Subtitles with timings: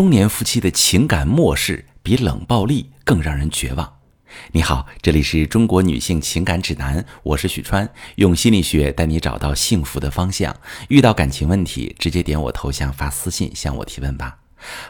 [0.00, 3.98] 中年夫妻的情感漠视比冷暴力更让人绝望。
[4.52, 10.56] 你好，这里是中国女性情感指南，我是许川，用心理学带你找到幸福的方向。
[10.88, 14.38] 遇到感情问题，直接点我头像发私信向我提问吧。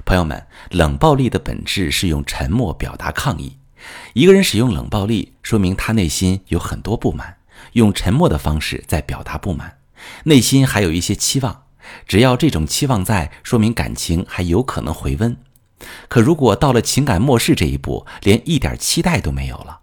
[0.04, 3.56] 朋友们，冷暴力的本质是用沉默表达抗议。
[4.13, 7.38] 一个人使用冷暴力，说明他内心有很多不满，
[7.72, 9.79] 用沉默的方式在表达不满，
[10.27, 11.65] 内心还有一些期望。
[12.06, 15.36] 只要这种期望在，说明感情还有可能回温。
[16.09, 19.80] 可如果到了情感漠视这一步，连一点期待都没有了，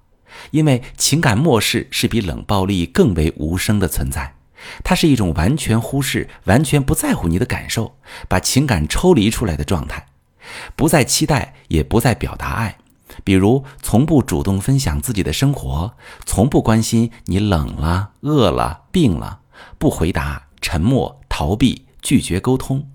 [0.51, 4.35] 因为情感漠视是比冷暴力更为无声的存在，
[4.83, 10.05] 它是一种完全忽视、完全不在乎你的感受，把情感抽离出来的状态，
[10.75, 12.77] 不再期待，也不再表达爱，
[13.23, 15.95] 比如从不主动分享自己的生活，
[16.25, 19.39] 从不关心你冷了、饿了、病了，
[19.79, 21.86] 不回答，沉默、逃避。
[22.07, 22.89] 拒绝沟通，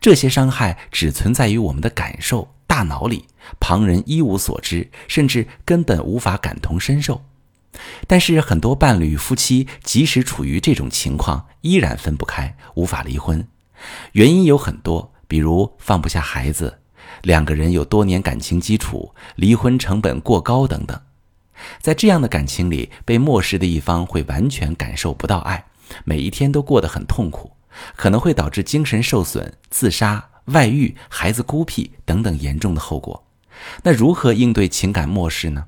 [0.00, 3.26] 这些伤害只存在于我们的感受大脑里，
[3.60, 7.22] 旁人一无所知，甚至根本无法感同身受。
[8.08, 13.46] 但是很多伴侣夫妻即使处于这种情况，依然分不开，无法离婚。
[14.10, 16.80] 原因有很多，比如放不下孩子，
[17.22, 21.00] 两个人有多年感情基础，离婚成本过高等等。
[21.80, 25.64] 在这样的感情里，被漠视的一方会完全感受不到爱，
[26.04, 27.52] 每一天都过得很痛苦。
[27.96, 33.24] 可能会导致精神受损、自杀、外遇、孩子孤僻等等严重的后果。
[33.82, 35.66] 那如何应对情感漠视呢？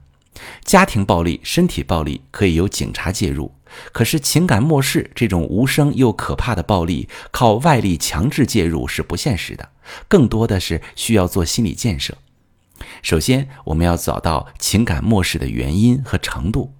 [0.64, 3.52] 家庭暴力、身体暴力可以由警察介入，
[3.92, 9.68] 可是情感漠视这种无声又可怕的暴力，靠外力强制介入是不现实的，
[10.08, 12.16] 更多的是需要做心理建设。
[13.02, 16.72] 首先，我们要找到情感漠视的原因和程度。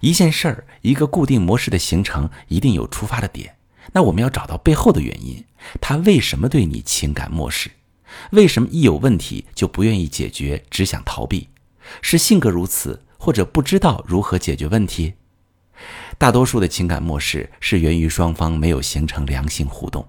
[0.00, 3.55] 一件事儿、一个固定模式的形成，一定有出发的点。
[3.92, 5.44] 那我们要找到背后的原因，
[5.80, 7.70] 他为什么对你情感漠视？
[8.30, 11.48] 为什么一有问题就不愿意解决，只想逃避？
[12.00, 15.14] 是性格如此，或者不知道如何解决问题？
[16.16, 20.06] 大多数的情感漠视是源于双方没有形成良性互动。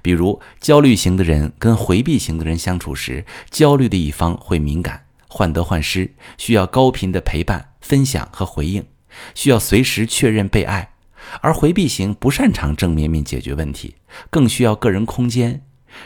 [0.00, 8.86] 比如，焦虑型的人跟回避型的人相处时，焦虑的一方会敏感、患得患失，需要高频的陪伴、分享和回应，
[9.34, 10.91] 需要随时确认被爱。
[11.40, 13.96] 而回避型不擅长正面面解决问题，
[14.30, 15.64] 更需要个人空间。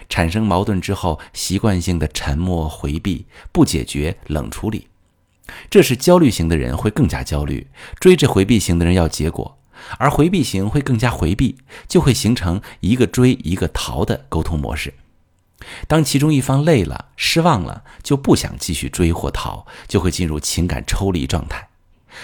[0.08, 4.88] 产生矛盾之后，习惯性的沉默回避，不解决冷处理。
[5.70, 7.68] 这是焦虑型的人会更加焦虑，
[8.00, 9.58] 追着回避型的人要结果，
[9.98, 14.94] 而回避型会更加回避，就会形成一个追一个逃的沟通模式。
[15.86, 21.68] 当其中一方累了、失望了，就不想继续追或逃，就会进入情感抽离状态，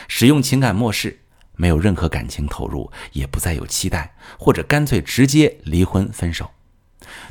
[0.08, 1.21] 使用情感漠视。
[1.56, 6.50] 没有任何感情投入，也不再有期待，或者干脆直接离婚分手。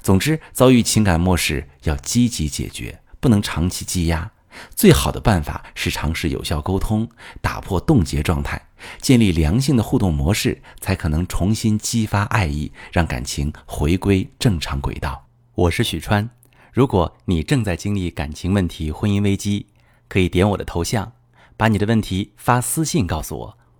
[0.02, 4.32] 总之，遭遇情感漠视要积极解决，不能长期积压。
[4.76, 7.10] 最好的办法是尝试有效沟通，
[7.42, 8.62] 打破冻结状态，
[9.00, 15.26] 建立良性的互动模式，才可能重新激发爱意，让感情回归正常轨道。
[15.56, 16.30] 我是许川，
[16.74, 19.68] 如果你正在经历感情问题、婚姻危机，
[20.10, 21.14] 可以点我的头像，
[21.56, 23.58] 把你的问题发私信告诉我。